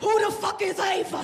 Who 0.00 0.24
the 0.24 0.32
fuck 0.32 0.60
is 0.60 0.78
Ava? 0.78 1.22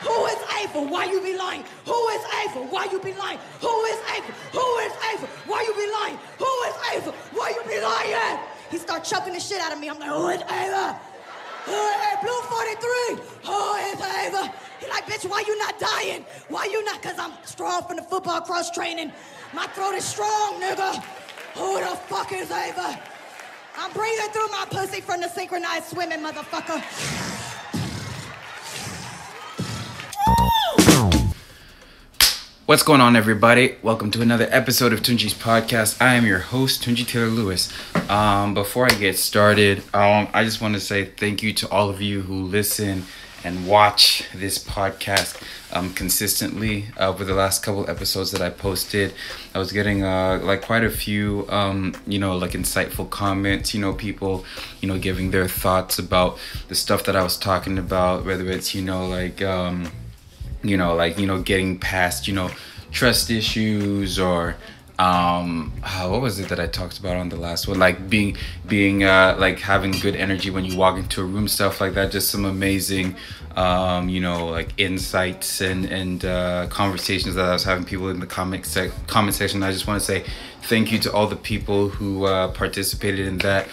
Who 0.00 0.26
is 0.26 0.38
Ava? 0.62 0.80
Why 0.82 1.06
you 1.06 1.20
be 1.20 1.36
lying? 1.36 1.64
Who 1.86 2.08
is 2.08 2.22
Ava? 2.44 2.60
Why 2.70 2.86
you 2.90 3.00
be 3.00 3.12
lying? 3.14 3.38
Who 3.60 3.84
is 3.84 3.98
Ava? 4.16 4.32
Who 4.52 4.78
is 4.78 4.92
Ava? 5.12 5.26
Why 5.46 5.62
you 5.62 5.74
be 5.74 5.90
lying? 5.92 6.18
Who 6.38 6.52
is 6.68 6.76
Ava? 6.94 7.10
Why 7.34 7.50
you 7.50 7.62
be 7.68 7.80
lying? 7.80 8.38
He 8.70 8.78
start 8.78 9.04
chucking 9.04 9.32
the 9.32 9.40
shit 9.40 9.60
out 9.60 9.72
of 9.72 9.80
me. 9.80 9.88
I'm 9.90 9.98
like, 9.98 10.08
who 10.08 10.28
is 10.28 10.42
Ava? 10.42 10.98
Who 11.66 11.72
is 11.72 12.16
Blue 12.22 12.42
43? 12.42 13.16
Who 13.44 13.74
is 13.90 14.00
Ava? 14.00 14.52
He 14.80 14.88
like, 14.88 15.06
bitch, 15.06 15.28
why 15.28 15.44
you 15.46 15.58
not 15.58 15.78
dying? 15.78 16.24
Why 16.48 16.64
you 16.64 16.84
not? 16.84 17.02
Cause 17.02 17.18
I'm 17.18 17.32
strong 17.44 17.82
from 17.84 17.96
the 17.96 18.02
football 18.02 18.40
cross 18.40 18.70
training. 18.70 19.12
My 19.52 19.66
throat 19.68 19.94
is 19.94 20.04
strong, 20.04 20.60
nigga. 20.60 21.02
Who 21.54 21.80
the 21.80 21.96
fuck 22.08 22.32
is 22.32 22.50
Ava? 22.50 23.00
I'm 23.76 23.92
breathing 23.92 24.28
through 24.32 24.48
my 24.48 24.66
pussy 24.70 25.00
from 25.00 25.20
the 25.20 25.28
synchronized 25.28 25.86
swimming, 25.86 26.20
motherfucker. 26.20 27.21
What's 32.72 32.82
going 32.82 33.02
on, 33.02 33.16
everybody? 33.16 33.76
Welcome 33.82 34.10
to 34.12 34.22
another 34.22 34.48
episode 34.50 34.94
of 34.94 35.02
Tunji's 35.02 35.34
podcast. 35.34 36.00
I 36.00 36.14
am 36.14 36.24
your 36.24 36.38
host, 36.38 36.82
Tunji 36.82 37.06
Taylor 37.06 37.26
Lewis. 37.26 37.70
Um, 38.08 38.54
before 38.54 38.86
I 38.86 38.94
get 38.94 39.18
started, 39.18 39.80
um, 39.92 40.28
I 40.32 40.42
just 40.44 40.62
want 40.62 40.72
to 40.72 40.80
say 40.80 41.04
thank 41.04 41.42
you 41.42 41.52
to 41.52 41.68
all 41.68 41.90
of 41.90 42.00
you 42.00 42.22
who 42.22 42.44
listen 42.44 43.04
and 43.44 43.68
watch 43.68 44.24
this 44.34 44.58
podcast 44.58 45.42
um, 45.74 45.92
consistently. 45.92 46.86
Uh, 46.98 47.10
over 47.10 47.26
the 47.26 47.34
last 47.34 47.62
couple 47.62 47.90
episodes 47.90 48.30
that 48.30 48.40
I 48.40 48.48
posted, 48.48 49.12
I 49.54 49.58
was 49.58 49.70
getting 49.70 50.02
uh, 50.02 50.40
like 50.42 50.62
quite 50.62 50.82
a 50.82 50.90
few, 50.90 51.46
um, 51.50 51.94
you 52.06 52.18
know, 52.18 52.38
like 52.38 52.52
insightful 52.52 53.10
comments. 53.10 53.74
You 53.74 53.82
know, 53.82 53.92
people, 53.92 54.46
you 54.80 54.88
know, 54.88 54.98
giving 54.98 55.30
their 55.30 55.46
thoughts 55.46 55.98
about 55.98 56.38
the 56.68 56.74
stuff 56.74 57.04
that 57.04 57.16
I 57.16 57.22
was 57.22 57.36
talking 57.36 57.76
about, 57.76 58.24
whether 58.24 58.48
it's 58.48 58.74
you 58.74 58.80
know 58.80 59.06
like. 59.06 59.42
Um, 59.42 59.92
you 60.62 60.76
know 60.76 60.94
like 60.94 61.18
you 61.18 61.26
know 61.26 61.40
getting 61.42 61.78
past 61.78 62.28
you 62.28 62.34
know 62.34 62.50
trust 62.90 63.30
issues 63.30 64.18
or 64.18 64.56
um 64.98 65.72
uh, 65.82 66.06
what 66.06 66.20
was 66.20 66.38
it 66.38 66.48
that 66.50 66.60
i 66.60 66.66
talked 66.66 66.98
about 66.98 67.16
on 67.16 67.30
the 67.30 67.36
last 67.36 67.66
one? 67.66 67.78
Like 67.78 68.10
being 68.10 68.36
being 68.68 69.04
uh 69.04 69.34
like 69.38 69.58
having 69.58 69.92
good 69.92 70.14
energy 70.14 70.50
when 70.50 70.64
you 70.66 70.76
walk 70.76 70.98
into 70.98 71.22
a 71.22 71.24
room 71.24 71.48
stuff 71.48 71.80
like 71.80 71.94
that 71.94 72.12
just 72.12 72.28
some 72.30 72.44
amazing 72.44 73.16
um 73.56 74.08
you 74.10 74.20
know 74.20 74.46
like 74.46 74.68
insights 74.76 75.62
and 75.62 75.86
and 75.86 76.24
uh 76.24 76.66
conversations 76.68 77.34
that 77.34 77.46
i 77.46 77.52
was 77.52 77.64
having 77.64 77.84
people 77.84 78.10
in 78.10 78.20
the 78.20 78.26
comment 78.26 78.64
sec- 78.66 78.92
comment 79.06 79.34
section. 79.34 79.62
I 79.62 79.72
just 79.72 79.86
want 79.86 79.98
to 79.98 80.04
say 80.06 80.24
thank 80.64 80.92
you 80.92 80.98
to 81.00 81.12
all 81.12 81.26
the 81.26 81.36
people 81.36 81.88
who 81.88 82.26
uh 82.26 82.48
participated 82.52 83.26
in 83.26 83.38
that 83.38 83.68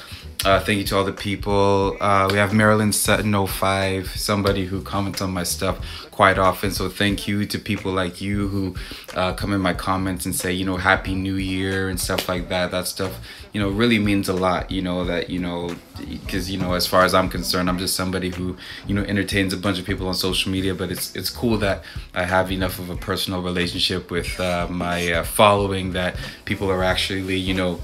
uh, 0.45 0.59
thank 0.61 0.77
you 0.77 0.85
to 0.85 0.95
all 0.95 1.03
the 1.03 1.11
people. 1.11 1.97
Uh, 1.99 2.29
we 2.31 2.37
have 2.37 2.53
Marilyn 2.53 2.93
Sutton 2.93 3.45
05, 3.45 4.15
somebody 4.15 4.65
who 4.65 4.81
comments 4.81 5.21
on 5.21 5.31
my 5.31 5.43
stuff 5.43 5.79
quite 6.11 6.37
often. 6.37 6.71
So 6.71 6.87
thank 6.87 7.27
you 7.27 7.45
to 7.45 7.59
people 7.59 7.91
like 7.91 8.21
you 8.21 8.47
who 8.47 8.75
uh, 9.15 9.33
come 9.33 9.51
in 9.51 9.59
my 9.59 9.73
comments 9.73 10.25
and 10.25 10.33
say, 10.33 10.53
you 10.53 10.65
know, 10.65 10.77
Happy 10.77 11.13
New 11.13 11.35
Year 11.35 11.89
and 11.89 11.99
stuff 11.99 12.29
like 12.29 12.47
that. 12.49 12.71
That 12.71 12.87
stuff, 12.87 13.19
you 13.51 13.61
know, 13.61 13.69
really 13.69 13.99
means 13.99 14.29
a 14.29 14.33
lot. 14.33 14.71
You 14.71 14.81
know 14.81 15.03
that 15.05 15.29
you 15.29 15.39
know 15.39 15.75
because 15.97 16.49
you 16.49 16.57
know 16.57 16.73
as 16.73 16.87
far 16.87 17.03
as 17.03 17.13
I'm 17.13 17.29
concerned, 17.29 17.69
I'm 17.69 17.77
just 17.77 17.95
somebody 17.95 18.29
who 18.29 18.55
you 18.87 18.95
know 18.95 19.03
entertains 19.03 19.53
a 19.53 19.57
bunch 19.57 19.77
of 19.77 19.85
people 19.85 20.07
on 20.07 20.13
social 20.13 20.51
media. 20.51 20.73
But 20.73 20.89
it's 20.89 21.15
it's 21.17 21.29
cool 21.29 21.57
that 21.57 21.83
I 22.13 22.23
have 22.23 22.49
enough 22.51 22.79
of 22.79 22.89
a 22.89 22.95
personal 22.95 23.41
relationship 23.41 24.09
with 24.09 24.39
uh, 24.39 24.67
my 24.69 25.11
uh, 25.11 25.23
following 25.23 25.91
that 25.93 26.15
people 26.45 26.71
are 26.71 26.83
actually 26.83 27.35
you 27.35 27.53
know 27.53 27.81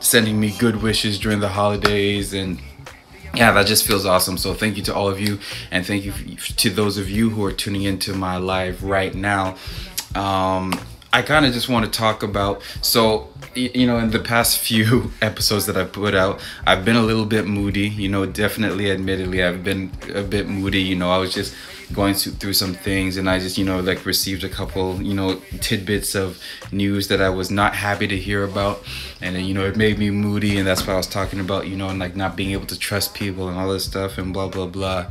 sending 0.00 0.38
me 0.40 0.54
good 0.58 0.82
wishes 0.82 1.18
during 1.18 1.40
the 1.40 1.48
holidays 1.48 2.32
and 2.32 2.60
yeah 3.34 3.52
that 3.52 3.66
just 3.66 3.86
feels 3.86 4.06
awesome. 4.06 4.38
So 4.38 4.54
thank 4.54 4.76
you 4.76 4.82
to 4.84 4.94
all 4.94 5.08
of 5.08 5.20
you 5.20 5.38
and 5.70 5.86
thank 5.86 6.04
you 6.04 6.12
to 6.36 6.70
those 6.70 6.98
of 6.98 7.10
you 7.10 7.30
who 7.30 7.44
are 7.44 7.52
tuning 7.52 7.82
into 7.82 8.14
my 8.14 8.36
live 8.36 8.84
right 8.84 9.14
now. 9.14 9.56
Um, 10.14 10.72
i 11.14 11.22
kind 11.22 11.46
of 11.46 11.52
just 11.52 11.68
want 11.68 11.84
to 11.86 11.90
talk 11.96 12.24
about 12.24 12.60
so 12.82 13.28
you 13.54 13.86
know 13.86 13.98
in 13.98 14.10
the 14.10 14.18
past 14.18 14.58
few 14.68 15.12
episodes 15.22 15.64
that 15.66 15.76
i've 15.76 15.92
put 15.92 16.14
out 16.14 16.40
i've 16.66 16.84
been 16.84 16.96
a 16.96 17.02
little 17.02 17.24
bit 17.24 17.46
moody 17.46 17.88
you 17.88 18.08
know 18.08 18.26
definitely 18.26 18.90
admittedly 18.90 19.42
i've 19.42 19.62
been 19.62 19.90
a 20.12 20.22
bit 20.22 20.48
moody 20.48 20.82
you 20.82 20.96
know 20.96 21.10
i 21.10 21.16
was 21.16 21.32
just 21.32 21.54
going 21.92 22.14
through 22.14 22.52
some 22.52 22.74
things 22.74 23.16
and 23.16 23.28
I 23.28 23.38
just, 23.38 23.58
you 23.58 23.64
know, 23.64 23.80
like 23.80 24.06
received 24.06 24.44
a 24.44 24.48
couple, 24.48 25.00
you 25.02 25.14
know, 25.14 25.40
tidbits 25.60 26.14
of 26.14 26.40
news 26.72 27.08
that 27.08 27.20
I 27.20 27.28
was 27.28 27.50
not 27.50 27.74
happy 27.74 28.06
to 28.06 28.16
hear 28.16 28.44
about. 28.44 28.82
And 29.20 29.36
you 29.46 29.54
know, 29.54 29.64
it 29.66 29.76
made 29.76 29.98
me 29.98 30.10
moody 30.10 30.58
and 30.58 30.66
that's 30.66 30.80
what 30.86 30.94
I 30.94 30.96
was 30.96 31.06
talking 31.06 31.40
about, 31.40 31.68
you 31.68 31.76
know, 31.76 31.88
and 31.88 31.98
like 31.98 32.16
not 32.16 32.36
being 32.36 32.52
able 32.52 32.66
to 32.66 32.78
trust 32.78 33.14
people 33.14 33.48
and 33.48 33.58
all 33.58 33.72
this 33.72 33.84
stuff 33.84 34.18
and 34.18 34.32
blah, 34.32 34.48
blah, 34.48 34.66
blah. 34.66 35.10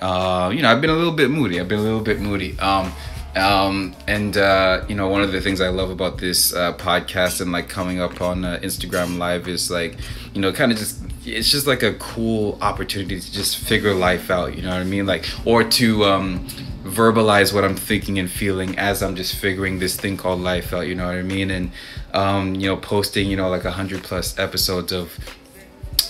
Uh, 0.00 0.50
you 0.50 0.62
know, 0.62 0.70
I've 0.70 0.80
been 0.80 0.90
a 0.90 0.96
little 0.96 1.12
bit 1.12 1.30
moody. 1.30 1.60
I've 1.60 1.68
been 1.68 1.78
a 1.78 1.82
little 1.82 2.00
bit 2.00 2.20
moody. 2.20 2.58
Um, 2.58 2.92
um, 3.36 3.94
and 4.08 4.36
uh, 4.36 4.84
you 4.88 4.94
know, 4.94 5.08
one 5.08 5.22
of 5.22 5.30
the 5.30 5.40
things 5.40 5.60
I 5.60 5.68
love 5.68 5.90
about 5.90 6.18
this 6.18 6.52
uh, 6.52 6.72
podcast 6.74 7.40
and 7.40 7.52
like 7.52 7.68
coming 7.68 8.00
up 8.00 8.20
on 8.20 8.44
uh, 8.44 8.58
Instagram 8.62 9.18
Live 9.18 9.46
is 9.46 9.70
like, 9.70 9.98
you 10.34 10.40
know, 10.40 10.52
kind 10.52 10.72
of 10.72 10.78
just 10.78 11.00
it's 11.24 11.50
just 11.50 11.66
like 11.66 11.82
a 11.82 11.94
cool 11.94 12.58
opportunity 12.60 13.20
to 13.20 13.32
just 13.32 13.58
figure 13.58 13.94
life 13.94 14.30
out. 14.30 14.56
You 14.56 14.62
know 14.62 14.70
what 14.70 14.80
I 14.80 14.84
mean? 14.84 15.06
Like, 15.06 15.28
or 15.44 15.64
to 15.64 16.04
um, 16.04 16.46
verbalize 16.84 17.52
what 17.52 17.64
I'm 17.64 17.76
thinking 17.76 18.18
and 18.18 18.30
feeling 18.30 18.78
as 18.78 19.02
I'm 19.02 19.16
just 19.16 19.36
figuring 19.36 19.78
this 19.78 19.96
thing 19.96 20.16
called 20.16 20.40
life 20.40 20.72
out. 20.72 20.86
You 20.86 20.94
know 20.94 21.06
what 21.06 21.16
I 21.16 21.22
mean? 21.22 21.50
And 21.50 21.72
um, 22.14 22.54
you 22.54 22.68
know, 22.68 22.76
posting 22.76 23.28
you 23.28 23.36
know 23.36 23.48
like 23.48 23.64
a 23.64 23.72
hundred 23.72 24.02
plus 24.02 24.38
episodes 24.38 24.92
of 24.92 25.18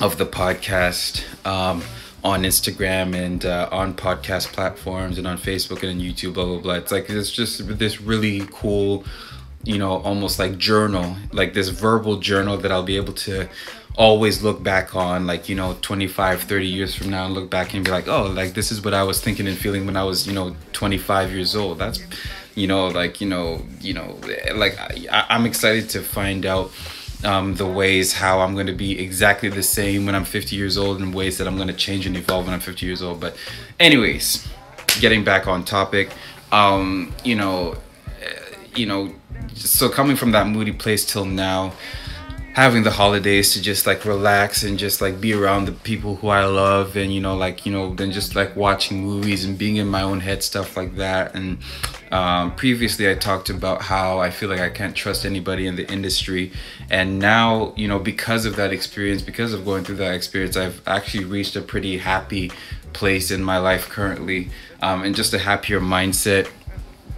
of 0.00 0.18
the 0.18 0.26
podcast. 0.26 1.24
Um, 1.46 1.82
on 2.22 2.42
Instagram 2.42 3.14
and 3.14 3.46
uh, 3.46 3.66
on 3.72 3.94
podcast 3.94 4.52
platforms 4.52 5.16
and 5.16 5.26
on 5.26 5.38
Facebook 5.38 5.82
and 5.82 5.92
on 5.92 6.06
YouTube, 6.06 6.34
blah 6.34 6.44
blah 6.44 6.58
blah. 6.58 6.74
It's 6.74 6.92
like 6.92 7.08
it's 7.08 7.30
just 7.30 7.78
this 7.78 8.00
really 8.00 8.46
cool, 8.52 9.06
you 9.64 9.78
know, 9.78 10.02
almost 10.02 10.38
like 10.38 10.58
journal, 10.58 11.16
like 11.32 11.54
this 11.54 11.68
verbal 11.70 12.18
journal 12.18 12.58
that 12.58 12.70
I'll 12.70 12.82
be 12.82 12.96
able 12.96 13.14
to 13.14 13.48
always 13.96 14.42
look 14.42 14.62
back 14.62 14.94
on 14.94 15.26
like 15.26 15.48
you 15.48 15.54
know 15.54 15.76
25 15.82 16.42
30 16.42 16.66
years 16.66 16.94
from 16.94 17.10
now 17.10 17.26
and 17.26 17.34
look 17.34 17.50
back 17.50 17.74
and 17.74 17.84
be 17.84 17.90
like 17.90 18.08
oh 18.08 18.26
like 18.26 18.54
this 18.54 18.70
is 18.70 18.82
what 18.82 18.94
i 18.94 19.02
was 19.02 19.20
thinking 19.20 19.46
and 19.46 19.58
feeling 19.58 19.84
when 19.84 19.96
i 19.96 20.04
was 20.04 20.26
you 20.26 20.32
know 20.32 20.54
25 20.72 21.32
years 21.32 21.56
old 21.56 21.78
that's 21.78 22.00
you 22.54 22.66
know 22.66 22.88
like 22.88 23.20
you 23.20 23.28
know 23.28 23.62
you 23.80 23.92
know 23.92 24.16
like 24.54 24.78
I, 24.78 25.26
i'm 25.28 25.44
excited 25.44 25.88
to 25.90 26.02
find 26.02 26.46
out 26.46 26.70
um, 27.22 27.54
the 27.54 27.66
ways 27.66 28.14
how 28.14 28.40
I'm 28.40 28.54
going 28.54 28.68
to 28.68 28.72
be 28.72 28.98
exactly 28.98 29.50
the 29.50 29.62
same 29.62 30.06
when 30.06 30.14
I'm 30.14 30.24
50 30.24 30.56
years 30.56 30.78
old 30.78 31.00
and 31.00 31.12
ways 31.12 31.36
that 31.38 31.46
I'm 31.46 31.56
going 31.56 31.68
to 31.68 31.74
change 31.74 32.06
and 32.06 32.16
evolve 32.16 32.46
when 32.46 32.54
I'm 32.54 32.60
50 32.60 32.86
years 32.86 33.02
old. 33.02 33.20
But, 33.20 33.36
anyways, 33.78 34.48
getting 35.00 35.22
back 35.22 35.46
on 35.46 35.64
topic, 35.64 36.10
um, 36.50 37.12
you 37.22 37.34
know, 37.34 37.76
you 38.74 38.86
know, 38.86 39.12
so 39.54 39.88
coming 39.88 40.16
from 40.16 40.32
that 40.32 40.46
moody 40.46 40.72
place 40.72 41.04
till 41.04 41.24
now, 41.24 41.72
having 42.54 42.82
the 42.82 42.90
holidays 42.90 43.52
to 43.52 43.62
just 43.62 43.86
like 43.86 44.04
relax 44.04 44.64
and 44.64 44.76
just 44.76 45.00
like 45.00 45.20
be 45.20 45.32
around 45.32 45.66
the 45.66 45.72
people 45.72 46.16
who 46.16 46.28
I 46.28 46.44
love 46.44 46.96
and 46.96 47.14
you 47.14 47.20
know 47.20 47.36
like 47.36 47.64
you 47.64 47.70
know 47.70 47.94
then 47.94 48.10
just 48.10 48.34
like 48.34 48.56
watching 48.56 49.04
movies 49.04 49.44
and 49.44 49.56
being 49.56 49.76
in 49.76 49.86
my 49.86 50.02
own 50.02 50.20
head 50.20 50.42
stuff 50.42 50.76
like 50.76 50.96
that. 50.96 51.34
And 51.34 51.58
um, 52.10 52.54
previously 52.56 53.08
I 53.08 53.14
talked 53.14 53.50
about 53.50 53.82
how 53.82 54.18
I 54.18 54.30
feel 54.30 54.48
like 54.48 54.60
I 54.60 54.68
can't 54.68 54.96
trust 54.96 55.24
anybody 55.24 55.66
in 55.68 55.76
the 55.76 55.90
industry. 55.90 56.52
And 56.90 57.20
now 57.20 57.72
you 57.76 57.86
know 57.86 58.00
because 58.00 58.46
of 58.46 58.56
that 58.56 58.72
experience 58.72 59.22
because 59.22 59.52
of 59.52 59.64
going 59.64 59.84
through 59.84 59.96
that 59.96 60.14
experience 60.14 60.56
I've 60.56 60.82
actually 60.88 61.24
reached 61.24 61.54
a 61.54 61.62
pretty 61.62 61.98
happy 61.98 62.50
place 62.92 63.30
in 63.30 63.44
my 63.44 63.58
life 63.58 63.88
currently 63.88 64.50
um, 64.82 65.04
and 65.04 65.14
just 65.14 65.32
a 65.32 65.38
happier 65.38 65.80
mindset 65.80 66.50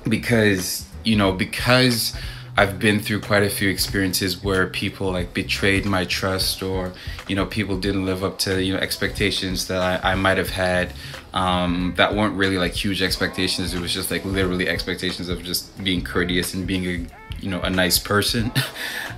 because 0.06 0.86
you 1.04 1.16
know 1.16 1.32
because 1.32 2.14
I've 2.56 2.78
been 2.78 3.00
through 3.00 3.20
quite 3.20 3.42
a 3.42 3.48
few 3.48 3.70
experiences 3.70 4.42
where 4.42 4.66
people 4.66 5.10
like 5.10 5.32
betrayed 5.32 5.86
my 5.86 6.04
trust 6.04 6.62
or 6.62 6.92
you 7.26 7.34
know 7.34 7.46
people 7.46 7.78
didn't 7.78 8.04
live 8.04 8.22
up 8.22 8.38
to 8.40 8.62
you 8.62 8.74
know 8.74 8.80
expectations 8.80 9.68
that 9.68 10.04
I, 10.04 10.12
I 10.12 10.14
might 10.16 10.36
have 10.36 10.50
had 10.50 10.92
um, 11.32 11.94
that 11.96 12.14
weren't 12.14 12.36
really 12.36 12.58
like 12.58 12.72
huge 12.72 13.00
expectations. 13.00 13.72
It 13.72 13.80
was 13.80 13.94
just 13.94 14.10
like 14.10 14.24
literally 14.24 14.68
expectations 14.68 15.30
of 15.30 15.42
just 15.42 15.82
being 15.82 16.02
courteous 16.04 16.52
and 16.52 16.66
being 16.66 16.84
a 16.84 17.06
you 17.40 17.50
know 17.50 17.60
a 17.62 17.70
nice 17.70 17.98
person. 17.98 18.52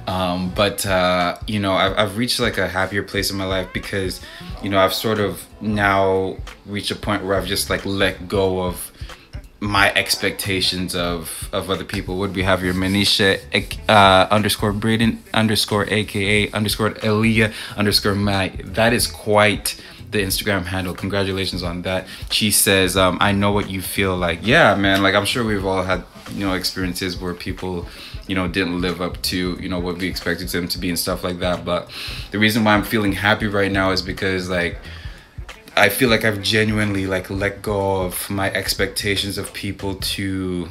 Um, 0.06 0.50
but 0.50 0.84
uh, 0.84 1.38
you 1.46 1.58
know 1.58 1.72
I've, 1.72 1.98
I've 1.98 2.18
reached 2.18 2.38
like 2.38 2.58
a 2.58 2.68
happier 2.68 3.02
place 3.02 3.30
in 3.30 3.38
my 3.38 3.46
life 3.46 3.72
because 3.72 4.20
you 4.62 4.68
know 4.68 4.78
I've 4.78 4.92
sort 4.92 5.18
of 5.18 5.46
now 5.62 6.36
reached 6.66 6.90
a 6.90 6.94
point 6.94 7.24
where 7.24 7.38
I've 7.38 7.46
just 7.46 7.70
like 7.70 7.86
let 7.86 8.28
go 8.28 8.60
of 8.60 8.92
my 9.64 9.92
expectations 9.94 10.94
of 10.94 11.48
of 11.52 11.70
other 11.70 11.84
people 11.84 12.18
would 12.18 12.34
we 12.34 12.42
have 12.42 12.62
your 12.62 12.74
Manisha 12.74 13.40
uh, 13.88 14.28
underscore 14.30 14.72
Braden 14.72 15.22
underscore 15.32 15.86
aka 15.88 16.50
underscore 16.50 16.94
Elia 17.02 17.52
underscore 17.76 18.14
Matt 18.14 18.74
that 18.74 18.92
is 18.92 19.06
quite 19.06 19.80
the 20.10 20.22
Instagram 20.22 20.66
handle. 20.66 20.94
Congratulations 20.94 21.64
on 21.64 21.82
that. 21.82 22.06
She 22.30 22.52
says 22.52 22.96
um, 22.96 23.18
I 23.20 23.32
know 23.32 23.50
what 23.52 23.70
you 23.70 23.80
feel 23.80 24.16
like. 24.16 24.40
Yeah 24.42 24.74
man 24.76 25.02
like 25.02 25.14
I'm 25.14 25.24
sure 25.24 25.42
we've 25.42 25.64
all 25.64 25.82
had 25.82 26.04
you 26.32 26.46
know 26.46 26.52
experiences 26.54 27.18
where 27.18 27.32
people 27.32 27.88
you 28.26 28.34
know 28.34 28.46
didn't 28.46 28.80
live 28.82 29.00
up 29.00 29.20
to 29.22 29.58
you 29.60 29.68
know 29.68 29.80
what 29.80 29.96
we 29.96 30.08
expected 30.08 30.48
them 30.48 30.68
to 30.68 30.78
be 30.78 30.90
and 30.90 30.98
stuff 30.98 31.24
like 31.24 31.38
that. 31.38 31.64
But 31.64 31.90
the 32.32 32.38
reason 32.38 32.64
why 32.64 32.74
I'm 32.74 32.84
feeling 32.84 33.12
happy 33.12 33.46
right 33.46 33.72
now 33.72 33.92
is 33.92 34.02
because 34.02 34.50
like 34.50 34.78
I 35.76 35.88
feel 35.88 36.08
like 36.08 36.24
I've 36.24 36.42
genuinely 36.42 37.06
like 37.06 37.30
let 37.30 37.62
go 37.62 38.02
of 38.02 38.30
my 38.30 38.50
expectations 38.52 39.38
of 39.38 39.52
people 39.52 39.96
to 39.96 40.68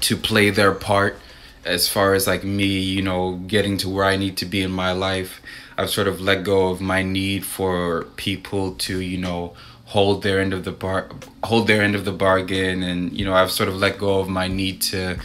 to 0.00 0.16
play 0.16 0.50
their 0.50 0.72
part 0.72 1.18
as 1.64 1.88
far 1.88 2.14
as 2.14 2.26
like 2.26 2.42
me, 2.42 2.66
you 2.78 3.02
know, 3.02 3.36
getting 3.46 3.76
to 3.78 3.88
where 3.88 4.04
I 4.06 4.16
need 4.16 4.36
to 4.38 4.46
be 4.46 4.62
in 4.62 4.70
my 4.70 4.92
life. 4.92 5.40
I've 5.76 5.90
sort 5.90 6.08
of 6.08 6.20
let 6.20 6.42
go 6.42 6.68
of 6.68 6.80
my 6.80 7.02
need 7.02 7.44
for 7.44 8.04
people 8.16 8.74
to, 8.76 9.00
you 9.00 9.18
know, 9.18 9.54
hold 9.86 10.22
their 10.22 10.40
end 10.40 10.52
of 10.52 10.64
the 10.64 10.70
bar 10.70 11.08
hold 11.44 11.66
their 11.66 11.82
end 11.82 11.96
of 11.96 12.04
the 12.04 12.12
bargain 12.12 12.82
and 12.82 13.12
you 13.18 13.24
know 13.24 13.34
I've 13.34 13.50
sort 13.50 13.68
of 13.68 13.74
let 13.74 13.98
go 13.98 14.20
of 14.20 14.28
my 14.28 14.46
need 14.46 14.80
to 14.82 15.18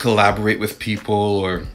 collaborate 0.00 0.58
with 0.58 0.80
people 0.80 1.14
or 1.14 1.66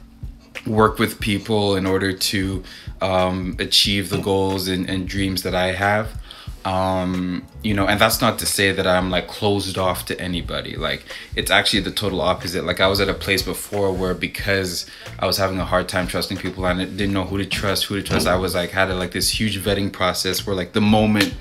work 0.66 0.98
with 0.98 1.20
people 1.20 1.76
in 1.76 1.86
order 1.86 2.12
to 2.12 2.62
um, 3.00 3.56
achieve 3.58 4.10
the 4.10 4.18
goals 4.18 4.68
and, 4.68 4.88
and 4.88 5.08
dreams 5.08 5.42
that 5.42 5.54
I 5.54 5.72
have. 5.72 6.20
Um 6.64 7.44
you 7.64 7.74
know 7.74 7.88
and 7.88 8.00
that's 8.00 8.20
not 8.20 8.38
to 8.38 8.46
say 8.46 8.70
that 8.70 8.86
i'm 8.86 9.10
like 9.10 9.26
closed 9.26 9.76
off 9.76 10.06
to 10.06 10.20
anybody. 10.20 10.76
Like 10.76 11.04
it's 11.34 11.50
actually 11.50 11.80
the 11.80 11.90
total 11.90 12.20
opposite. 12.20 12.64
Like 12.64 12.80
i 12.80 12.86
was 12.86 13.00
at 13.00 13.08
a 13.08 13.14
place 13.14 13.42
before 13.42 13.92
where 13.92 14.14
because 14.14 14.86
i 15.18 15.26
was 15.26 15.36
having 15.38 15.58
a 15.58 15.64
hard 15.64 15.88
time 15.88 16.06
trusting 16.06 16.36
people 16.36 16.64
and 16.66 16.80
I 16.80 16.84
didn't 16.84 17.12
know 17.12 17.24
who 17.24 17.38
to 17.38 17.46
trust 17.46 17.86
who 17.86 17.96
to 17.96 18.02
trust 18.02 18.28
i 18.28 18.36
was 18.36 18.54
like 18.54 18.70
had 18.70 18.90
a, 18.90 18.94
like 18.94 19.10
this 19.10 19.28
huge 19.40 19.58
vetting 19.58 19.92
process 19.92 20.46
where 20.46 20.54
like 20.54 20.72
the 20.72 20.80
moment 20.80 21.34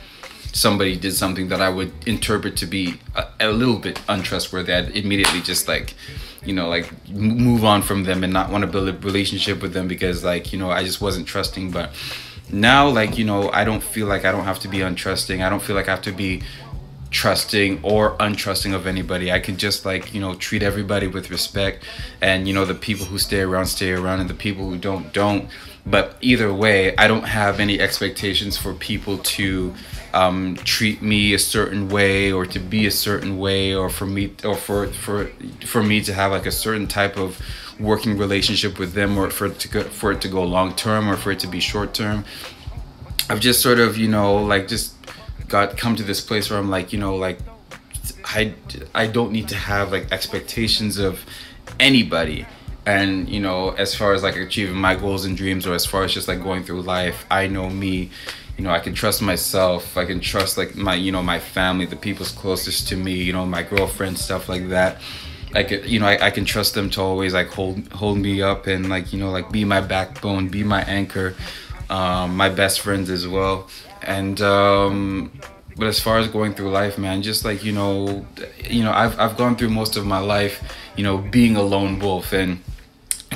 somebody 0.54 0.96
did 0.96 1.14
something 1.14 1.50
that 1.50 1.62
i 1.62 1.70
would 1.70 1.92
interpret 2.08 2.58
to 2.58 2.66
be 2.66 3.00
a, 3.16 3.28
a 3.42 3.52
little 3.52 3.78
bit 3.78 4.02
untrustworthy 4.10 4.74
i'd 4.74 4.90
immediately 4.98 5.42
just 5.42 5.68
like 5.68 5.94
you 6.44 6.54
know 6.54 6.68
like 6.68 6.92
move 7.10 7.64
on 7.64 7.82
from 7.82 8.04
them 8.04 8.24
and 8.24 8.34
not 8.34 8.50
want 8.50 8.64
to 8.64 8.68
build 8.68 8.90
a 8.90 8.94
relationship 8.94 9.62
with 9.62 9.74
them 9.74 9.88
because 9.88 10.24
like 10.24 10.52
you 10.52 10.60
know 10.60 10.72
i 10.72 10.84
just 10.84 11.02
wasn't 11.02 11.28
trusting. 11.28 11.72
But 11.72 11.92
now 12.52 12.90
like 12.90 13.18
you 13.18 13.26
know 13.26 13.50
i 13.52 13.64
don't 13.64 13.84
feel 13.84 14.08
like 14.08 14.26
i 14.26 14.32
don't 14.32 14.46
have 14.46 14.60
to 14.60 14.68
be 14.68 14.80
untrusting. 14.80 15.46
I 15.46 15.50
don't 15.50 15.62
feel 15.62 15.76
like 15.76 15.88
i 15.88 15.92
have 15.92 16.02
to 16.04 16.12
be 16.12 16.42
trusting 17.12 17.84
or 17.84 18.18
untrusting 18.18 18.74
of 18.74 18.88
anybody. 18.88 19.32
I 19.32 19.40
can 19.40 19.58
just 19.58 19.86
like 19.86 20.14
you 20.14 20.22
know 20.22 20.36
treat 20.36 20.64
everybody 20.64 21.08
with 21.08 21.30
respect. 21.30 21.84
And 22.22 22.48
you 22.48 22.54
know 22.54 22.66
the 22.66 22.76
people 22.76 23.06
who 23.06 23.18
stay 23.18 23.42
around 23.42 23.68
stay 23.68 23.92
around 23.92 24.22
and 24.22 24.30
the 24.30 24.36
people 24.36 24.70
who 24.70 24.78
don't 24.78 25.14
don't. 25.14 25.50
But 25.86 26.16
either 26.22 26.54
way 26.54 26.96
i 26.98 27.08
don't 27.08 27.24
have 27.24 27.60
any 27.60 27.80
expectations 27.80 28.58
for 28.58 28.74
people 28.74 29.18
to 29.18 29.74
um, 30.14 30.56
treat 30.58 31.02
me 31.02 31.34
a 31.34 31.40
certain 31.40 31.90
way 31.90 32.32
or 32.32 32.46
to 32.46 32.60
be 32.60 32.86
a 32.86 32.92
certain 32.92 33.38
way 33.38 33.74
or 33.74 33.90
for 33.90 34.06
me 34.06 34.34
or 34.44 34.56
for 34.56 34.88
for 34.88 35.26
for 35.66 35.84
me 35.84 36.02
to 36.02 36.14
have 36.14 36.32
like 36.32 36.46
a 36.46 36.52
certain 36.52 36.88
type 36.88 37.18
of 37.18 37.40
working 37.80 38.18
relationship 38.18 38.78
with 38.78 38.94
them 38.94 39.18
or 39.18 39.30
for 39.30 39.48
it 39.48 39.60
to 39.60 39.68
go, 39.68 39.84
for 39.84 40.12
it 40.12 40.22
to 40.22 40.28
go 40.28 40.44
long 40.44 40.76
term 40.76 41.10
or 41.10 41.18
for 41.18 41.32
it 41.32 41.40
to 41.40 41.48
be 41.48 41.60
short 41.60 41.94
term 41.94 42.24
i've 43.30 43.40
just 43.40 43.62
sort 43.62 43.80
of 43.80 43.98
you 43.98 44.08
know 44.08 44.36
like 44.36 44.68
just 44.68 44.96
got 45.48 45.78
come 45.78 45.96
to 45.96 46.04
this 46.04 46.22
place 46.22 46.50
where 46.50 46.60
i'm 46.60 46.70
like 46.70 46.94
you 46.94 47.00
know 47.00 47.16
like 47.16 47.40
i 48.26 48.54
i 48.94 49.08
don't 49.08 49.32
need 49.32 49.48
to 49.48 49.56
have 49.56 49.92
like 49.92 50.12
expectations 50.12 50.98
of 50.98 51.26
anybody 51.80 52.46
and 52.86 53.30
you 53.30 53.40
know 53.40 53.70
as 53.72 53.94
far 53.94 54.14
as 54.14 54.24
like 54.24 54.36
achieving 54.36 54.76
my 54.76 54.96
goals 54.96 55.26
and 55.26 55.38
dreams 55.38 55.68
or 55.68 55.74
as 55.74 55.86
far 55.86 56.04
as 56.04 56.14
just 56.14 56.28
like 56.28 56.42
going 56.42 56.64
through 56.64 56.82
life 56.82 57.26
i 57.30 57.46
know 57.46 57.70
me 57.70 58.10
you 58.58 58.64
know 58.64 58.72
i 58.72 58.80
can 58.80 58.94
trust 58.94 59.22
myself 59.22 59.98
i 59.98 60.06
can 60.06 60.20
trust 60.20 60.58
like 60.58 60.76
my 60.76 60.96
you 60.96 61.12
know 61.12 61.22
my 61.22 61.40
family 61.40 61.86
the 61.86 61.96
people's 61.96 62.32
closest 62.32 62.88
to 62.88 62.96
me 62.96 63.14
you 63.14 63.32
know 63.32 63.46
my 63.46 63.62
girlfriend 63.62 64.18
stuff 64.18 64.50
like 64.50 64.70
that 64.70 65.00
I 65.54 65.64
can, 65.64 65.88
you 65.88 66.00
know, 66.00 66.08
I, 66.08 66.28
I 66.28 66.32
can 66.32 66.46
trust 66.46 66.76
them 66.76 66.90
to 66.92 67.02
always 67.02 67.34
like 67.34 67.48
hold 67.48 67.86
hold 67.92 68.18
me 68.18 68.42
up 68.42 68.68
and 68.68 68.90
like 68.90 69.12
you 69.12 69.20
know 69.20 69.32
like 69.32 69.52
be 69.52 69.66
my 69.66 69.82
backbone, 69.82 70.48
be 70.48 70.64
my 70.64 70.82
anchor, 70.84 71.36
um, 71.90 72.36
my 72.38 72.50
best 72.50 72.80
friends 72.80 73.10
as 73.10 73.28
well. 73.28 73.68
And 74.02 74.42
um, 74.42 75.32
but 75.76 75.88
as 75.88 76.00
far 76.00 76.20
as 76.20 76.28
going 76.28 76.54
through 76.54 76.72
life, 76.72 76.98
man, 76.98 77.22
just 77.22 77.44
like 77.44 77.64
you 77.64 77.74
know, 77.74 78.26
you 78.70 78.84
know, 78.84 78.92
I've 78.92 79.20
I've 79.20 79.38
gone 79.38 79.56
through 79.58 79.70
most 79.70 79.98
of 79.98 80.06
my 80.06 80.20
life, 80.20 80.64
you 80.96 81.04
know, 81.04 81.18
being 81.18 81.56
a 81.56 81.62
lone 81.62 82.00
wolf 82.00 82.34
and. 82.34 82.60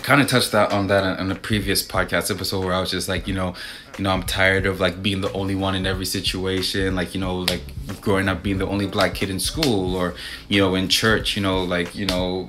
Kind 0.05 0.21
of 0.21 0.27
touched 0.27 0.51
that 0.51 0.71
on 0.71 0.85
that 0.85 1.19
in 1.19 1.31
a 1.31 1.35
previous 1.35 1.81
podcast 1.81 2.29
episode 2.29 2.63
where 2.63 2.75
I 2.75 2.79
was 2.79 2.91
just 2.91 3.09
like, 3.09 3.27
you 3.27 3.33
know, 3.33 3.55
you 3.97 4.03
know, 4.03 4.11
I'm 4.11 4.21
tired 4.21 4.67
of 4.67 4.79
like 4.79 5.01
being 5.01 5.21
the 5.21 5.33
only 5.33 5.55
one 5.55 5.73
in 5.73 5.87
every 5.87 6.05
situation, 6.05 6.95
like, 6.95 7.15
you 7.15 7.19
know, 7.19 7.37
like 7.37 7.63
growing 8.01 8.29
up 8.29 8.43
being 8.43 8.59
the 8.59 8.67
only 8.67 8.85
black 8.85 9.15
kid 9.15 9.31
in 9.31 9.39
school 9.39 9.95
or, 9.95 10.13
you 10.47 10.61
know, 10.61 10.75
in 10.75 10.89
church, 10.89 11.35
you 11.35 11.41
know, 11.41 11.63
like, 11.63 11.95
you 11.95 12.05
know, 12.05 12.47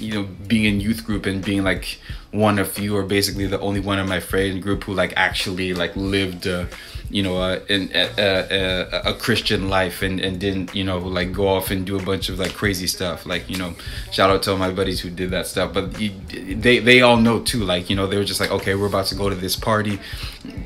you 0.00 0.14
know, 0.14 0.28
being 0.46 0.64
in 0.64 0.80
youth 0.80 1.04
group 1.04 1.26
and 1.26 1.44
being 1.44 1.62
like 1.62 1.98
one 2.32 2.58
of 2.58 2.70
few 2.70 2.96
or 2.96 3.02
basically 3.02 3.46
the 3.46 3.58
only 3.60 3.80
one 3.80 3.98
in 3.98 4.08
my 4.08 4.20
friend 4.20 4.62
group 4.62 4.84
who 4.84 4.94
like 4.94 5.12
actually 5.16 5.74
like 5.74 5.94
lived 5.96 6.46
uh, 6.46 6.64
you 7.10 7.24
know 7.24 7.38
uh, 7.38 7.58
in 7.68 7.90
a, 7.92 8.08
a, 8.18 9.10
a, 9.10 9.14
christian 9.14 9.68
life 9.68 10.00
and, 10.00 10.20
and 10.20 10.38
didn't 10.38 10.72
you 10.72 10.84
know 10.84 10.98
like 10.98 11.32
go 11.32 11.48
off 11.48 11.72
and 11.72 11.84
do 11.84 11.98
a 11.98 12.02
bunch 12.02 12.28
of 12.28 12.38
like 12.38 12.52
crazy 12.54 12.86
stuff. 12.86 13.26
Like 13.26 13.50
you 13.50 13.58
know 13.58 13.74
shout 14.12 14.30
out 14.30 14.44
to 14.44 14.52
all 14.52 14.56
my 14.56 14.70
buddies 14.70 15.00
who 15.00 15.10
did 15.10 15.30
that 15.30 15.46
stuff. 15.48 15.74
But 15.74 16.00
you, 16.00 16.12
they 16.28 16.78
they 16.78 17.02
all 17.02 17.16
know 17.16 17.40
too. 17.40 17.64
Like 17.64 17.90
you 17.90 17.96
know 17.96 18.06
they 18.06 18.16
were 18.16 18.24
just 18.24 18.40
like 18.40 18.52
okay 18.52 18.76
we're 18.76 18.86
about 18.86 19.06
to 19.06 19.16
go 19.16 19.28
to 19.28 19.34
this 19.34 19.56
party. 19.56 19.98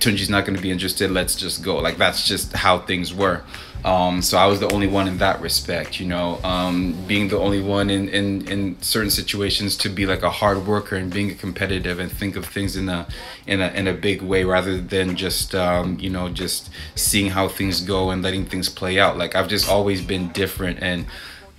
Tunji's 0.00 0.30
not 0.30 0.44
going 0.44 0.56
to 0.56 0.62
be 0.62 0.70
interested. 0.70 1.10
Let's 1.10 1.34
just 1.34 1.64
go. 1.64 1.76
Like 1.76 1.96
that's 1.96 2.28
just 2.28 2.52
how 2.52 2.78
things 2.78 3.14
were 3.14 3.42
um, 3.84 4.22
so 4.22 4.38
I 4.38 4.46
was 4.46 4.60
the 4.60 4.72
only 4.72 4.86
one 4.86 5.06
in 5.06 5.18
that 5.18 5.42
respect, 5.42 6.00
you 6.00 6.06
know, 6.06 6.40
um, 6.42 6.94
being 7.06 7.28
the 7.28 7.38
only 7.38 7.60
one 7.60 7.90
in, 7.90 8.08
in, 8.08 8.48
in 8.48 8.80
certain 8.80 9.10
situations 9.10 9.76
to 9.78 9.90
be 9.90 10.06
like 10.06 10.22
a 10.22 10.30
hard 10.30 10.66
worker 10.66 10.96
and 10.96 11.12
being 11.12 11.36
competitive 11.36 11.98
and 11.98 12.10
think 12.10 12.34
of 12.36 12.46
things 12.46 12.76
in 12.76 12.88
a 12.88 13.06
in 13.46 13.60
a 13.60 13.68
in 13.68 13.86
a 13.86 13.92
big 13.92 14.22
way 14.22 14.42
rather 14.42 14.80
than 14.80 15.16
just 15.16 15.54
um, 15.54 15.98
you 16.00 16.08
know 16.08 16.30
just 16.30 16.70
seeing 16.94 17.30
how 17.30 17.46
things 17.46 17.82
go 17.82 18.10
and 18.10 18.22
letting 18.22 18.46
things 18.46 18.70
play 18.70 18.98
out. 18.98 19.18
Like 19.18 19.34
I've 19.34 19.48
just 19.48 19.68
always 19.68 20.00
been 20.00 20.32
different 20.32 20.82
and 20.82 21.04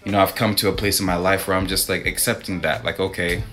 you 0.03 0.11
know 0.11 0.19
I've 0.19 0.33
come 0.33 0.55
to 0.55 0.69
a 0.69 0.73
place 0.73 0.99
in 0.99 1.05
my 1.05 1.17
life 1.17 1.47
where 1.47 1.55
I'm 1.55 1.67
just 1.67 1.89
like 1.89 2.07
accepting 2.07 2.61
that 2.61 2.83
like 2.83 2.99
okay 2.99 3.43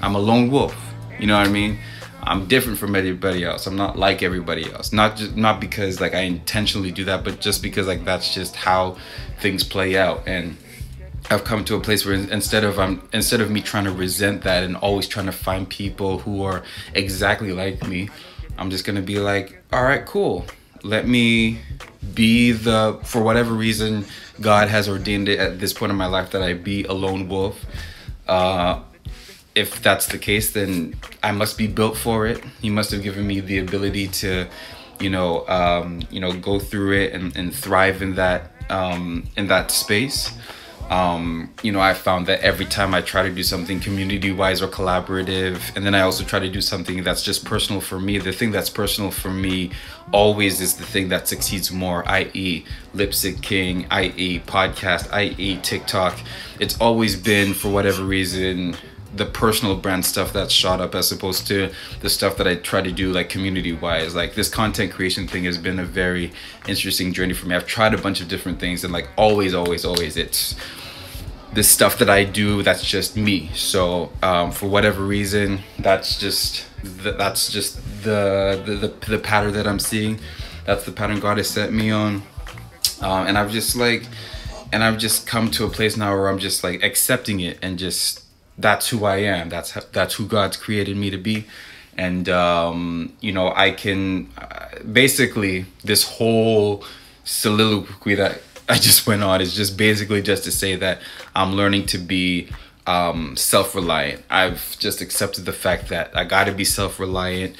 I'm 0.00 0.14
a 0.14 0.20
lone 0.20 0.50
wolf 0.50 0.76
you 1.18 1.26
know 1.26 1.36
what 1.36 1.48
I 1.48 1.50
mean 1.50 1.78
I'm 2.22 2.46
different 2.46 2.78
from 2.78 2.94
everybody 2.96 3.44
else. 3.44 3.66
I'm 3.66 3.76
not 3.76 3.98
like 3.98 4.22
everybody 4.22 4.70
else. 4.70 4.92
Not 4.92 5.16
just 5.16 5.36
not 5.36 5.60
because 5.60 6.00
like 6.00 6.14
I 6.14 6.20
intentionally 6.20 6.90
do 6.90 7.04
that, 7.04 7.24
but 7.24 7.40
just 7.40 7.62
because 7.62 7.86
like 7.86 8.04
that's 8.04 8.34
just 8.34 8.56
how 8.56 8.96
things 9.40 9.64
play 9.64 9.96
out. 9.96 10.26
And 10.26 10.56
I've 11.30 11.44
come 11.44 11.64
to 11.66 11.76
a 11.76 11.80
place 11.80 12.04
where 12.04 12.14
instead 12.14 12.64
of 12.64 12.78
I'm 12.78 13.06
instead 13.12 13.40
of 13.40 13.50
me 13.50 13.60
trying 13.60 13.84
to 13.84 13.92
resent 13.92 14.42
that 14.42 14.64
and 14.64 14.76
always 14.76 15.06
trying 15.06 15.26
to 15.26 15.32
find 15.32 15.68
people 15.68 16.18
who 16.18 16.42
are 16.42 16.62
exactly 16.94 17.52
like 17.52 17.86
me, 17.86 18.10
I'm 18.56 18.70
just 18.70 18.84
gonna 18.84 19.02
be 19.02 19.18
like, 19.20 19.62
all 19.72 19.82
right, 19.82 20.04
cool. 20.04 20.46
Let 20.82 21.06
me 21.06 21.60
be 22.14 22.52
the 22.52 22.98
for 23.04 23.22
whatever 23.22 23.52
reason 23.52 24.06
God 24.40 24.68
has 24.68 24.88
ordained 24.88 25.28
it 25.28 25.38
at 25.38 25.60
this 25.60 25.72
point 25.72 25.90
in 25.90 25.96
my 25.96 26.06
life 26.06 26.30
that 26.30 26.42
I 26.42 26.54
be 26.54 26.84
a 26.84 26.92
lone 26.92 27.28
wolf. 27.28 27.64
Uh, 28.26 28.80
if 29.58 29.82
that's 29.82 30.06
the 30.06 30.18
case, 30.18 30.52
then 30.52 30.94
I 31.20 31.32
must 31.32 31.58
be 31.58 31.66
built 31.66 31.96
for 31.96 32.26
it. 32.26 32.42
He 32.62 32.70
must 32.70 32.92
have 32.92 33.02
given 33.02 33.26
me 33.26 33.40
the 33.40 33.58
ability 33.58 34.06
to, 34.22 34.46
you 35.00 35.10
know, 35.10 35.46
um, 35.48 36.02
you 36.10 36.20
know, 36.20 36.32
go 36.32 36.60
through 36.60 36.92
it 36.92 37.12
and, 37.12 37.36
and 37.36 37.52
thrive 37.52 38.00
in 38.00 38.14
that 38.14 38.52
um, 38.70 39.24
in 39.36 39.48
that 39.48 39.72
space. 39.72 40.32
Um, 40.90 41.52
you 41.62 41.70
know, 41.70 41.80
I 41.80 41.92
found 41.92 42.26
that 42.28 42.40
every 42.40 42.64
time 42.64 42.94
I 42.94 43.02
try 43.02 43.22
to 43.22 43.34
do 43.34 43.42
something 43.42 43.78
community 43.78 44.32
wise 44.32 44.62
or 44.62 44.68
collaborative, 44.68 45.76
and 45.76 45.84
then 45.84 45.94
I 45.94 46.00
also 46.00 46.24
try 46.24 46.38
to 46.38 46.48
do 46.48 46.62
something 46.62 47.02
that's 47.02 47.22
just 47.22 47.44
personal 47.44 47.82
for 47.82 48.00
me, 48.00 48.18
the 48.18 48.32
thing 48.32 48.52
that's 48.52 48.70
personal 48.70 49.10
for 49.10 49.30
me 49.30 49.72
always 50.14 50.62
is 50.62 50.76
the 50.76 50.84
thing 50.86 51.08
that 51.08 51.28
succeeds 51.28 51.70
more, 51.70 52.08
i.e., 52.08 52.64
Lip 52.94 53.12
Sync 53.12 53.42
King, 53.42 53.86
i.e., 53.90 54.40
podcast, 54.40 55.12
i.e., 55.12 55.58
TikTok. 55.62 56.18
It's 56.58 56.80
always 56.80 57.16
been, 57.16 57.52
for 57.52 57.68
whatever 57.70 58.02
reason, 58.02 58.74
the 59.14 59.26
personal 59.26 59.76
brand 59.76 60.04
stuff 60.04 60.32
that's 60.32 60.52
shot 60.52 60.80
up 60.80 60.94
as 60.94 61.10
opposed 61.10 61.46
to 61.46 61.70
the 62.00 62.10
stuff 62.10 62.36
that 62.36 62.46
I 62.46 62.56
try 62.56 62.82
to 62.82 62.92
do 62.92 63.12
like 63.12 63.28
community 63.28 63.72
wise. 63.72 64.14
Like 64.14 64.34
this 64.34 64.48
content 64.48 64.92
creation 64.92 65.26
thing 65.26 65.44
has 65.44 65.58
been 65.58 65.78
a 65.78 65.84
very 65.84 66.32
interesting 66.66 67.12
journey 67.12 67.34
for 67.34 67.46
me. 67.46 67.56
I've 67.56 67.66
tried 67.66 67.94
a 67.94 67.98
bunch 67.98 68.20
of 68.20 68.28
different 68.28 68.60
things 68.60 68.84
and 68.84 68.92
like 68.92 69.08
always, 69.16 69.54
always, 69.54 69.84
always 69.84 70.16
it's 70.16 70.54
this 71.52 71.68
stuff 71.68 71.98
that 71.98 72.10
I 72.10 72.24
do 72.24 72.62
that's 72.62 72.84
just 72.84 73.16
me. 73.16 73.50
So 73.54 74.12
um, 74.22 74.52
for 74.52 74.68
whatever 74.68 75.02
reason, 75.02 75.60
that's 75.78 76.18
just 76.18 76.66
the, 76.82 77.12
that's 77.12 77.50
just 77.50 77.76
the, 78.02 78.62
the 78.64 78.74
the 78.74 79.06
the 79.06 79.18
pattern 79.18 79.54
that 79.54 79.66
I'm 79.66 79.78
seeing. 79.78 80.20
That's 80.64 80.84
the 80.84 80.92
pattern 80.92 81.18
God 81.20 81.38
has 81.38 81.48
set 81.48 81.72
me 81.72 81.90
on, 81.90 82.22
um, 83.00 83.26
and 83.26 83.38
I've 83.38 83.50
just 83.50 83.74
like, 83.74 84.06
and 84.72 84.84
I've 84.84 84.98
just 84.98 85.26
come 85.26 85.50
to 85.52 85.64
a 85.64 85.70
place 85.70 85.96
now 85.96 86.12
where 86.14 86.28
I'm 86.28 86.38
just 86.38 86.62
like 86.62 86.82
accepting 86.82 87.40
it 87.40 87.58
and 87.62 87.78
just 87.78 88.27
that's 88.58 88.88
who 88.88 89.04
I 89.04 89.18
am. 89.18 89.48
That's 89.48 89.72
that's 89.92 90.14
who 90.14 90.26
God's 90.26 90.56
created 90.56 90.96
me 90.96 91.10
to 91.10 91.18
be, 91.18 91.46
and 91.96 92.28
um, 92.28 93.12
you 93.20 93.32
know 93.32 93.52
I 93.54 93.70
can 93.70 94.28
uh, 94.36 94.66
basically 94.90 95.66
this 95.84 96.02
whole 96.04 96.84
soliloquy 97.24 98.16
that 98.16 98.40
I 98.68 98.76
just 98.76 99.06
went 99.06 99.22
on 99.22 99.40
is 99.40 99.54
just 99.54 99.76
basically 99.76 100.20
just 100.22 100.44
to 100.44 100.52
say 100.52 100.76
that 100.76 101.00
I'm 101.34 101.54
learning 101.54 101.86
to 101.86 101.98
be 101.98 102.48
um, 102.86 103.36
self-reliant. 103.36 104.24
I've 104.28 104.76
just 104.78 105.00
accepted 105.00 105.44
the 105.44 105.52
fact 105.52 105.88
that 105.88 106.16
I 106.16 106.24
got 106.24 106.44
to 106.44 106.52
be 106.52 106.64
self-reliant. 106.64 107.54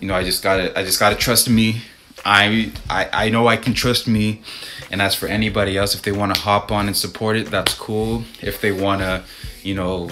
You 0.00 0.08
know, 0.08 0.14
I 0.14 0.24
just 0.24 0.42
gotta 0.42 0.76
I 0.78 0.84
just 0.84 0.98
gotta 0.98 1.16
trust 1.16 1.48
me. 1.48 1.82
I, 2.24 2.72
I 2.90 3.26
I 3.26 3.28
know 3.28 3.46
I 3.46 3.56
can 3.56 3.74
trust 3.74 4.08
me, 4.08 4.42
and 4.90 5.00
as 5.00 5.14
for 5.14 5.26
anybody 5.26 5.76
else, 5.76 5.94
if 5.94 6.02
they 6.02 6.12
want 6.12 6.34
to 6.34 6.40
hop 6.40 6.72
on 6.72 6.86
and 6.86 6.96
support 6.96 7.36
it, 7.36 7.50
that's 7.50 7.74
cool. 7.74 8.24
If 8.40 8.60
they 8.60 8.72
want 8.72 9.02
to, 9.02 9.24
you 9.64 9.74
know, 9.74 10.08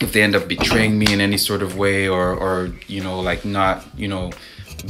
if 0.00 0.12
they 0.12 0.22
end 0.22 0.34
up 0.34 0.48
betraying 0.48 0.98
me 0.98 1.12
in 1.12 1.20
any 1.20 1.36
sort 1.36 1.62
of 1.62 1.76
way, 1.76 2.08
or 2.08 2.34
or 2.34 2.72
you 2.86 3.02
know, 3.02 3.20
like 3.20 3.44
not 3.44 3.84
you 3.96 4.08
know, 4.08 4.30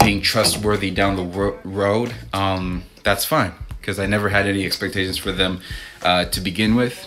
being 0.05 0.21
trustworthy 0.21 0.91
down 0.91 1.17
the 1.17 1.25
ro- 1.25 1.59
road, 1.65 2.15
um, 2.33 2.85
that's 3.03 3.25
fine 3.25 3.53
because 3.81 3.99
I 3.99 4.07
never 4.07 4.29
had 4.29 4.47
any 4.47 4.65
expectations 4.65 5.17
for 5.17 5.33
them 5.33 5.61
uh, 6.03 6.27
to 6.27 6.41
begin 6.41 6.75
with. 6.75 7.07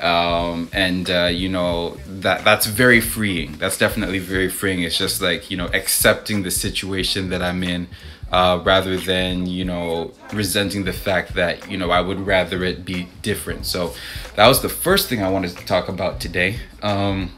Um, 0.00 0.70
and 0.72 1.10
uh, 1.10 1.26
you 1.26 1.48
know 1.48 1.96
that 2.06 2.44
that's 2.44 2.66
very 2.66 3.00
freeing. 3.00 3.58
That's 3.58 3.76
definitely 3.76 4.18
very 4.18 4.48
freeing. 4.48 4.82
It's 4.82 4.96
just 4.96 5.20
like 5.20 5.50
you 5.50 5.56
know 5.56 5.66
accepting 5.74 6.42
the 6.42 6.50
situation 6.50 7.28
that 7.30 7.42
I'm 7.42 7.62
in, 7.62 7.88
uh, 8.32 8.60
rather 8.64 8.96
than 8.96 9.46
you 9.46 9.64
know 9.64 10.12
resenting 10.32 10.84
the 10.84 10.92
fact 10.92 11.34
that 11.34 11.70
you 11.70 11.76
know 11.76 11.90
I 11.90 12.00
would 12.00 12.20
rather 12.26 12.64
it 12.64 12.84
be 12.84 13.08
different. 13.22 13.66
So 13.66 13.94
that 14.36 14.46
was 14.46 14.62
the 14.62 14.68
first 14.68 15.08
thing 15.08 15.22
I 15.22 15.30
wanted 15.30 15.56
to 15.56 15.64
talk 15.66 15.88
about 15.88 16.20
today. 16.20 16.56
Um, 16.82 17.32